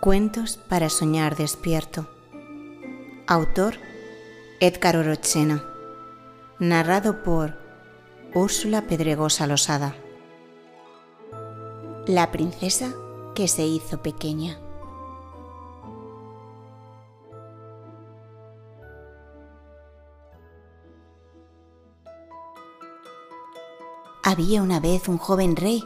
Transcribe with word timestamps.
Cuentos 0.00 0.58
para 0.58 0.90
soñar 0.90 1.34
despierto. 1.34 2.06
Autor 3.26 3.74
Edgar 4.60 4.96
Orochena. 4.96 5.64
Narrado 6.60 7.24
por 7.24 7.58
Úrsula 8.32 8.82
Pedregosa 8.82 9.48
Losada. 9.48 9.96
La 12.06 12.30
princesa 12.30 12.94
que 13.34 13.48
se 13.48 13.66
hizo 13.66 14.00
pequeña. 14.00 14.60
Había 24.22 24.62
una 24.62 24.78
vez 24.78 25.08
un 25.08 25.18
joven 25.18 25.56
rey 25.56 25.82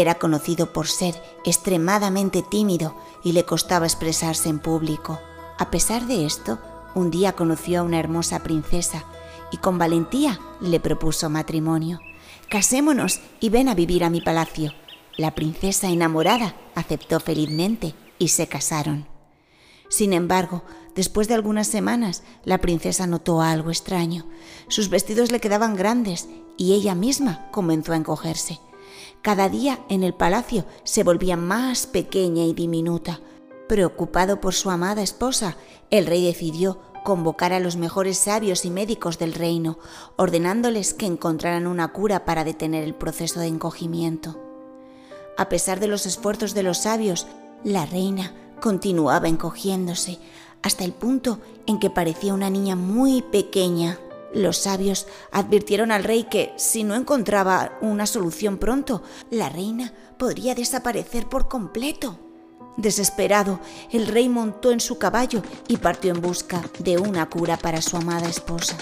era 0.00 0.16
conocido 0.16 0.72
por 0.72 0.88
ser 0.88 1.14
extremadamente 1.44 2.42
tímido 2.42 2.94
y 3.22 3.32
le 3.32 3.44
costaba 3.44 3.86
expresarse 3.86 4.48
en 4.48 4.58
público. 4.58 5.20
A 5.58 5.70
pesar 5.70 6.06
de 6.06 6.26
esto, 6.26 6.58
un 6.94 7.10
día 7.10 7.32
conoció 7.32 7.80
a 7.80 7.82
una 7.82 7.98
hermosa 7.98 8.42
princesa 8.42 9.04
y 9.50 9.58
con 9.58 9.78
valentía 9.78 10.40
le 10.60 10.80
propuso 10.80 11.30
matrimonio. 11.30 12.00
Casémonos 12.48 13.20
y 13.40 13.48
ven 13.48 13.68
a 13.68 13.74
vivir 13.74 14.04
a 14.04 14.10
mi 14.10 14.20
palacio. 14.20 14.72
La 15.16 15.34
princesa 15.34 15.88
enamorada 15.88 16.54
aceptó 16.74 17.20
felizmente 17.20 17.94
y 18.18 18.28
se 18.28 18.46
casaron. 18.48 19.06
Sin 19.88 20.12
embargo, 20.12 20.62
después 20.94 21.28
de 21.28 21.34
algunas 21.34 21.68
semanas, 21.68 22.22
la 22.44 22.58
princesa 22.58 23.06
notó 23.06 23.40
algo 23.40 23.70
extraño. 23.70 24.26
Sus 24.68 24.90
vestidos 24.90 25.30
le 25.30 25.40
quedaban 25.40 25.76
grandes 25.76 26.28
y 26.56 26.74
ella 26.74 26.94
misma 26.94 27.50
comenzó 27.50 27.92
a 27.92 27.96
encogerse. 27.96 28.58
Cada 29.22 29.48
día 29.48 29.80
en 29.88 30.02
el 30.02 30.14
palacio 30.14 30.64
se 30.84 31.02
volvía 31.02 31.36
más 31.36 31.86
pequeña 31.86 32.44
y 32.44 32.54
diminuta. 32.54 33.20
Preocupado 33.68 34.40
por 34.40 34.54
su 34.54 34.70
amada 34.70 35.02
esposa, 35.02 35.56
el 35.90 36.06
rey 36.06 36.24
decidió 36.24 36.78
convocar 37.04 37.52
a 37.52 37.60
los 37.60 37.76
mejores 37.76 38.18
sabios 38.18 38.64
y 38.64 38.70
médicos 38.70 39.18
del 39.18 39.34
reino, 39.34 39.78
ordenándoles 40.16 40.92
que 40.92 41.06
encontraran 41.06 41.66
una 41.66 41.88
cura 41.92 42.24
para 42.24 42.42
detener 42.42 42.82
el 42.82 42.94
proceso 42.94 43.40
de 43.40 43.46
encogimiento. 43.46 44.40
A 45.38 45.48
pesar 45.48 45.80
de 45.80 45.86
los 45.86 46.06
esfuerzos 46.06 46.54
de 46.54 46.62
los 46.62 46.78
sabios, 46.78 47.26
la 47.62 47.86
reina 47.86 48.34
continuaba 48.60 49.28
encogiéndose 49.28 50.18
hasta 50.62 50.84
el 50.84 50.92
punto 50.92 51.38
en 51.66 51.78
que 51.78 51.90
parecía 51.90 52.34
una 52.34 52.50
niña 52.50 52.74
muy 52.74 53.22
pequeña. 53.22 54.00
Los 54.36 54.58
sabios 54.58 55.06
advirtieron 55.32 55.90
al 55.90 56.04
rey 56.04 56.24
que, 56.24 56.52
si 56.58 56.84
no 56.84 56.94
encontraba 56.94 57.72
una 57.80 58.04
solución 58.04 58.58
pronto, 58.58 59.02
la 59.30 59.48
reina 59.48 59.94
podría 60.18 60.54
desaparecer 60.54 61.26
por 61.26 61.48
completo. 61.48 62.18
Desesperado, 62.76 63.60
el 63.90 64.06
rey 64.06 64.28
montó 64.28 64.72
en 64.72 64.80
su 64.80 64.98
caballo 64.98 65.40
y 65.68 65.78
partió 65.78 66.12
en 66.12 66.20
busca 66.20 66.62
de 66.80 66.98
una 66.98 67.30
cura 67.30 67.56
para 67.56 67.80
su 67.80 67.96
amada 67.96 68.28
esposa. 68.28 68.76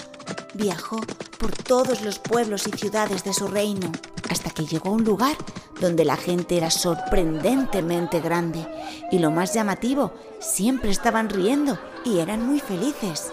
Viajó 0.55 0.99
por 1.39 1.53
todos 1.53 2.01
los 2.01 2.19
pueblos 2.19 2.67
y 2.67 2.71
ciudades 2.71 3.23
de 3.23 3.33
su 3.33 3.47
reino 3.47 3.93
hasta 4.29 4.49
que 4.49 4.65
llegó 4.65 4.89
a 4.89 4.93
un 4.93 5.05
lugar 5.05 5.37
donde 5.79 6.03
la 6.03 6.17
gente 6.17 6.57
era 6.57 6.69
sorprendentemente 6.69 8.19
grande 8.19 8.67
y 9.09 9.19
lo 9.19 9.31
más 9.31 9.53
llamativo, 9.53 10.11
siempre 10.41 10.91
estaban 10.91 11.29
riendo 11.29 11.79
y 12.03 12.19
eran 12.19 12.45
muy 12.45 12.59
felices 12.59 13.31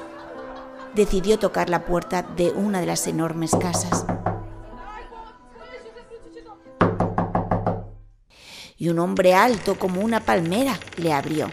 decidió 0.95 1.39
tocar 1.39 1.71
la 1.71 1.85
puerta 1.87 2.23
de 2.23 2.51
una 2.51 2.81
de 2.81 2.87
las 2.87 3.07
enormes 3.07 3.53
casas. 3.55 4.05
Y 8.77 8.89
un 8.89 8.99
hombre 8.99 9.35
alto 9.35 9.79
como 9.79 10.01
una 10.01 10.21
palmera 10.21 10.79
le 10.97 11.13
abrió. 11.13 11.51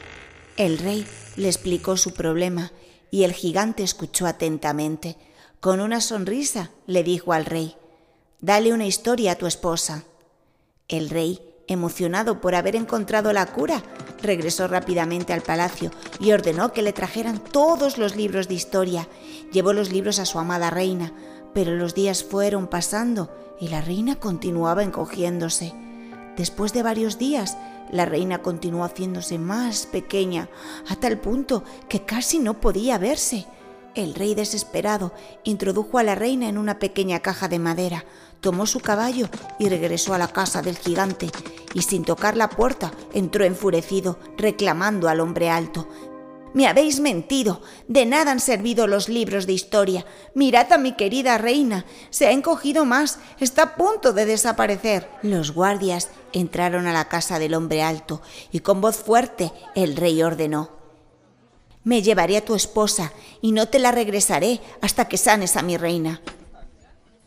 El 0.58 0.78
rey 0.78 1.06
le 1.36 1.48
explicó 1.48 1.96
su 1.96 2.14
problema 2.14 2.72
y 3.12 3.24
el 3.24 3.34
gigante 3.34 3.84
escuchó 3.84 4.26
atentamente. 4.26 5.16
Con 5.60 5.80
una 5.80 6.02
sonrisa 6.02 6.72
le 6.88 7.04
dijo 7.04 7.34
al 7.34 7.46
rey, 7.46 7.76
Dale 8.42 8.74
una 8.74 8.86
historia 8.86 9.34
a 9.34 9.36
tu 9.36 9.48
esposa. 9.48 10.06
El 10.88 11.10
rey, 11.10 11.49
emocionado 11.70 12.42
por 12.42 12.56
haber 12.56 12.76
encontrado 12.76 13.32
la 13.32 13.46
cura, 13.46 13.84
regresó 14.22 14.68
rápidamente 14.68 15.34
al 15.34 15.42
palacio 15.42 15.92
y 16.20 16.32
ordenó 16.32 16.74
que 16.74 16.82
le 16.82 16.94
trajeran 16.94 17.40
todos 17.40 17.98
los 17.98 18.16
libros 18.16 18.48
de 18.48 18.56
historia. 18.56 19.08
Llevó 19.52 19.74
los 19.74 19.92
libros 19.92 20.20
a 20.20 20.26
su 20.26 20.40
amada 20.40 20.70
reina, 20.70 21.14
pero 21.54 21.76
los 21.76 21.96
días 21.96 22.24
fueron 22.24 22.68
pasando 22.68 23.30
y 23.60 23.70
la 23.70 23.82
reina 23.82 24.16
continuaba 24.16 24.84
encogiéndose. 24.84 25.74
Después 26.36 26.74
de 26.74 26.84
varios 26.84 27.18
días, 27.18 27.58
la 27.92 28.06
reina 28.06 28.42
continuó 28.42 28.84
haciéndose 28.84 29.38
más 29.38 29.86
pequeña, 29.86 30.50
a 30.88 30.96
tal 30.96 31.18
punto 31.20 31.64
que 31.88 32.04
casi 32.04 32.40
no 32.40 32.62
podía 32.62 32.98
verse. 32.98 33.46
El 33.96 34.14
rey 34.14 34.36
desesperado 34.36 35.14
introdujo 35.44 35.98
a 35.98 36.04
la 36.04 36.16
reina 36.16 36.48
en 36.48 36.58
una 36.58 36.78
pequeña 36.78 37.20
caja 37.20 37.48
de 37.48 37.60
madera, 37.60 38.06
tomó 38.40 38.66
su 38.66 38.80
caballo 38.80 39.30
y 39.58 39.68
regresó 39.68 40.14
a 40.14 40.20
la 40.20 40.28
casa 40.28 40.62
del 40.62 40.78
gigante, 40.78 41.30
y 41.74 41.82
sin 41.82 42.04
tocar 42.04 42.38
la 42.38 42.50
puerta 42.50 42.92
entró 43.14 43.46
enfurecido, 43.46 44.20
reclamando 44.38 45.10
al 45.10 45.20
hombre 45.20 45.50
alto. 45.50 45.88
Me 46.54 46.68
habéis 46.68 47.00
mentido, 47.00 47.62
de 47.88 48.06
nada 48.06 48.32
han 48.32 48.40
servido 48.40 48.88
los 48.88 49.08
libros 49.08 49.46
de 49.46 49.54
historia. 49.54 50.06
Mirad 50.34 50.72
a 50.74 50.78
mi 50.80 50.94
querida 50.94 51.38
reina, 51.38 51.86
se 52.10 52.28
ha 52.28 52.32
encogido 52.32 52.86
más, 52.86 53.20
está 53.40 53.64
a 53.64 53.76
punto 53.76 54.14
de 54.14 54.26
desaparecer. 54.26 55.10
Los 55.22 55.52
guardias 55.52 56.10
entraron 56.34 56.88
a 56.88 56.94
la 56.94 57.08
casa 57.08 57.38
del 57.38 57.54
hombre 57.54 57.84
alto 57.84 58.22
y 58.52 58.62
con 58.62 58.82
voz 58.82 58.98
fuerte 58.98 59.52
el 59.76 59.96
rey 59.96 60.24
ordenó 60.24 60.79
me 61.90 62.04
llevaré 62.04 62.38
a 62.38 62.46
tu 62.46 62.54
esposa 62.54 63.14
y 63.42 63.52
no 63.52 63.68
te 63.68 63.80
la 63.80 63.92
regresaré 63.92 64.62
hasta 64.80 65.08
que 65.08 65.18
sanes 65.18 65.56
a 65.56 65.64
mi 65.64 65.76
reina. 65.76 66.22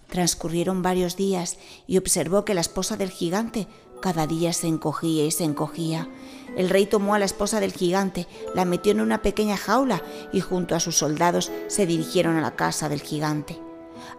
Transcurrieron 0.08 0.82
varios 0.82 1.16
días 1.16 1.58
y 1.88 1.98
observó 1.98 2.44
que 2.44 2.54
la 2.54 2.60
esposa 2.60 2.96
del 2.96 3.10
gigante 3.10 3.66
cada 4.00 4.28
día 4.28 4.52
se 4.52 4.68
encogía 4.68 5.24
y 5.24 5.32
se 5.32 5.42
encogía. 5.42 6.08
El 6.56 6.70
rey 6.70 6.86
tomó 6.86 7.16
a 7.16 7.18
la 7.18 7.24
esposa 7.24 7.58
del 7.58 7.72
gigante, 7.72 8.28
la 8.54 8.64
metió 8.64 8.92
en 8.92 9.00
una 9.00 9.20
pequeña 9.20 9.56
jaula 9.56 10.00
y 10.32 10.38
junto 10.38 10.76
a 10.76 10.80
sus 10.80 10.96
soldados 10.96 11.50
se 11.66 11.84
dirigieron 11.84 12.36
a 12.36 12.40
la 12.40 12.54
casa 12.54 12.88
del 12.88 13.02
gigante. 13.02 13.58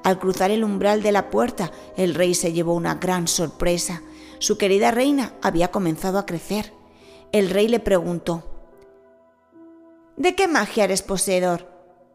Al 0.04 0.20
cruzar 0.20 0.52
el 0.52 0.66
umbral 0.66 1.04
de 1.04 1.14
la 1.14 1.30
puerta, 1.30 1.72
el 1.96 2.16
rey 2.16 2.34
se 2.34 2.52
llevó 2.52 2.74
una 2.74 2.96
gran 2.96 3.30
sorpresa. 3.30 4.02
Su 4.40 4.58
querida 4.58 4.92
reina 4.92 5.36
había 5.42 5.72
comenzado 5.72 6.20
a 6.20 6.26
crecer. 6.26 6.74
El 7.32 7.50
rey 7.50 7.70
le 7.70 7.80
preguntó, 7.80 8.53
¿De 10.18 10.36
qué 10.36 10.48
magia 10.48 10.84
eres 10.84 11.02
poseedor? 11.02 11.68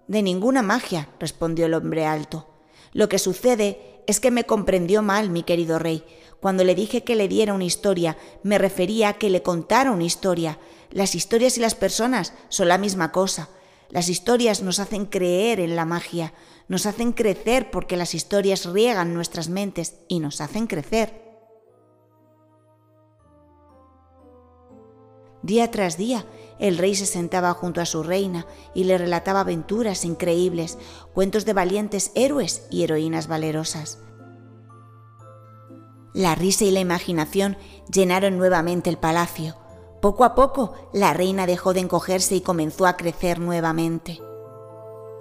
De 0.06 0.22
ninguna 0.22 0.62
magia, 0.62 1.08
respondió 1.18 1.66
el 1.66 1.74
hombre 1.74 2.06
alto. 2.06 2.48
Lo 2.92 3.08
que 3.08 3.18
sucede 3.18 4.02
es 4.06 4.20
que 4.20 4.30
me 4.30 4.44
comprendió 4.44 5.02
mal, 5.02 5.30
mi 5.30 5.42
querido 5.42 5.80
rey. 5.80 6.04
Cuando 6.40 6.62
le 6.62 6.76
dije 6.76 7.02
que 7.02 7.16
le 7.16 7.26
diera 7.26 7.54
una 7.54 7.64
historia, 7.64 8.16
me 8.44 8.56
refería 8.56 9.08
a 9.08 9.12
que 9.14 9.30
le 9.30 9.42
contara 9.42 9.90
una 9.90 10.04
historia. 10.04 10.58
Las 10.90 11.16
historias 11.16 11.58
y 11.58 11.60
las 11.60 11.74
personas 11.74 12.34
son 12.48 12.68
la 12.68 12.78
misma 12.78 13.10
cosa. 13.10 13.48
Las 13.90 14.08
historias 14.08 14.62
nos 14.62 14.78
hacen 14.78 15.04
creer 15.06 15.58
en 15.58 15.74
la 15.74 15.84
magia, 15.84 16.32
nos 16.68 16.86
hacen 16.86 17.12
crecer 17.12 17.70
porque 17.70 17.96
las 17.96 18.14
historias 18.14 18.66
riegan 18.66 19.12
nuestras 19.12 19.48
mentes 19.48 19.96
y 20.06 20.20
nos 20.20 20.40
hacen 20.40 20.68
crecer. 20.68 21.27
Día 25.48 25.70
tras 25.70 25.96
día, 25.96 26.26
el 26.58 26.76
rey 26.76 26.94
se 26.94 27.06
sentaba 27.06 27.54
junto 27.54 27.80
a 27.80 27.86
su 27.86 28.02
reina 28.02 28.44
y 28.74 28.84
le 28.84 28.98
relataba 28.98 29.40
aventuras 29.40 30.04
increíbles, 30.04 30.76
cuentos 31.14 31.46
de 31.46 31.54
valientes 31.54 32.12
héroes 32.14 32.66
y 32.70 32.82
heroínas 32.82 33.28
valerosas. 33.28 33.98
La 36.12 36.34
risa 36.34 36.66
y 36.66 36.70
la 36.70 36.80
imaginación 36.80 37.56
llenaron 37.90 38.36
nuevamente 38.36 38.90
el 38.90 38.98
palacio. 38.98 39.56
Poco 40.02 40.24
a 40.24 40.34
poco, 40.34 40.74
la 40.92 41.14
reina 41.14 41.46
dejó 41.46 41.72
de 41.72 41.80
encogerse 41.80 42.34
y 42.34 42.42
comenzó 42.42 42.84
a 42.84 42.98
crecer 42.98 43.38
nuevamente. 43.38 44.20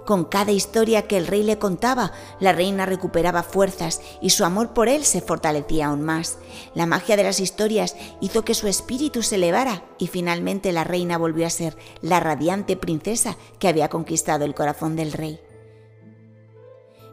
Con 0.08 0.24
cada 0.24 0.52
historia 0.52 1.06
que 1.06 1.18
el 1.18 1.26
rey 1.26 1.42
le 1.42 1.58
contaba, 1.58 2.12
la 2.40 2.54
reina 2.54 2.86
recuperaba 2.86 3.42
fuerzas 3.42 4.00
y 4.22 4.30
su 4.30 4.46
amor 4.46 4.72
por 4.72 4.88
él 4.88 5.04
se 5.04 5.20
fortalecía 5.20 5.88
aún 5.88 6.00
más. 6.00 6.38
La 6.74 6.86
magia 6.86 7.14
de 7.14 7.24
las 7.24 7.40
historias 7.40 7.94
hizo 8.18 8.42
que 8.42 8.54
su 8.54 8.68
espíritu 8.68 9.22
se 9.22 9.34
elevara 9.34 9.82
y 9.98 10.06
finalmente 10.06 10.72
la 10.72 10.84
reina 10.84 11.18
volvió 11.18 11.46
a 11.46 11.50
ser 11.50 11.76
la 12.00 12.20
radiante 12.20 12.74
princesa 12.74 13.36
que 13.58 13.68
había 13.68 13.90
conquistado 13.90 14.46
el 14.46 14.54
corazón 14.54 14.96
del 14.96 15.12
rey 15.12 15.40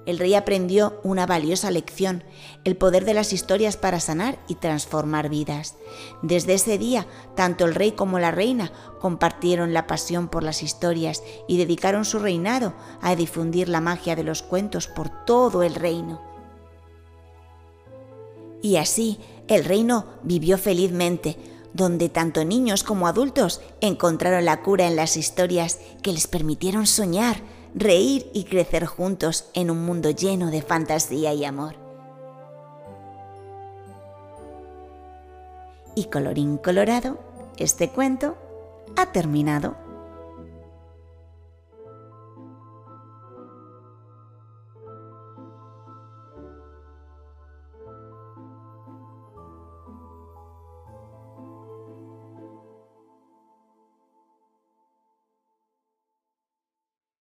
el 0.06 0.19
rey 0.19 0.36
aprendió 0.36 1.00
una 1.04 1.25
valiosa 1.25 1.72
lección, 1.72 2.24
el 2.63 2.78
poder 2.78 3.06
de 3.06 3.13
las 3.13 3.34
historias 3.34 3.78
para 3.78 4.00
sanar 4.00 4.38
y 4.48 4.56
transformar 4.56 5.30
vidas. 5.30 5.75
Desde 6.22 6.54
ese 6.54 6.78
día, 6.78 7.07
tanto 7.36 7.66
el 7.66 7.75
rey 7.75 7.94
como 7.94 8.19
la 8.19 8.31
reina 8.31 8.72
compartieron 9.00 9.74
la 9.74 9.88
pasión 9.88 10.28
por 10.28 10.44
las 10.44 10.63
historias 10.63 11.24
y 11.48 11.57
dedicaron 11.57 12.06
su 12.06 12.19
reinado 12.19 12.74
a 13.02 13.16
difundir 13.16 13.69
la 13.69 13.81
magia 13.81 14.16
de 14.16 14.24
los 14.24 14.44
cuentos 14.44 14.88
por 14.88 15.10
todo 15.25 15.63
el 15.63 15.75
reino. 15.75 16.22
Y 18.62 18.78
así 18.78 19.19
el 19.48 19.63
reino 19.63 20.06
vivió 20.24 20.58
felizmente, 20.58 21.38
donde 21.74 22.10
tanto 22.10 22.46
niños 22.46 22.84
como 22.84 23.06
adultos 23.06 23.62
encontraron 23.81 24.46
la 24.46 24.62
cura 24.63 24.88
en 24.88 24.96
las 24.96 25.18
historias 25.18 25.80
que 26.01 26.13
les 26.13 26.25
permitieron 26.25 26.88
soñar, 26.88 27.42
reír 27.75 28.31
y 28.33 28.45
crecer 28.45 28.86
juntos 28.86 29.50
en 29.54 29.69
un 29.69 29.86
mundo 29.86 30.10
lleno 30.10 30.50
de 30.50 30.62
fantasía 30.62 31.33
y 31.33 31.44
amor. 31.44 31.75
Y 35.94 36.06
colorín 36.06 36.57
colorado, 36.57 37.19
este 37.57 37.89
cuento 37.89 38.38
ha 38.95 39.12
terminado. 39.12 39.85